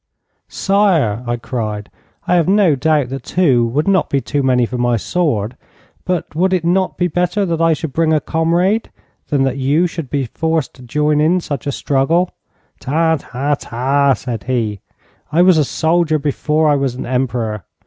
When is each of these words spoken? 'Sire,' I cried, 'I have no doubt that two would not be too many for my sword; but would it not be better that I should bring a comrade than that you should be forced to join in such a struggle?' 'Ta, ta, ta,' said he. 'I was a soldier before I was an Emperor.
'Sire,' 0.47 1.23
I 1.27 1.37
cried, 1.37 1.91
'I 2.25 2.33
have 2.35 2.47
no 2.49 2.75
doubt 2.75 3.09
that 3.09 3.21
two 3.21 3.67
would 3.67 3.87
not 3.87 4.09
be 4.09 4.19
too 4.19 4.41
many 4.41 4.65
for 4.65 4.79
my 4.79 4.97
sword; 4.97 5.55
but 6.05 6.33
would 6.33 6.53
it 6.53 6.65
not 6.65 6.97
be 6.97 7.07
better 7.07 7.45
that 7.45 7.61
I 7.61 7.73
should 7.73 7.93
bring 7.93 8.11
a 8.11 8.19
comrade 8.19 8.89
than 9.27 9.43
that 9.43 9.57
you 9.57 9.85
should 9.85 10.09
be 10.09 10.25
forced 10.25 10.73
to 10.73 10.81
join 10.81 11.21
in 11.21 11.39
such 11.39 11.67
a 11.67 11.71
struggle?' 11.71 12.31
'Ta, 12.79 13.17
ta, 13.19 13.53
ta,' 13.59 14.13
said 14.15 14.45
he. 14.45 14.81
'I 15.31 15.43
was 15.43 15.59
a 15.59 15.63
soldier 15.63 16.17
before 16.17 16.67
I 16.67 16.75
was 16.75 16.95
an 16.95 17.05
Emperor. 17.05 17.65